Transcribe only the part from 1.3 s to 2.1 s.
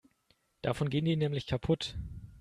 kaputt.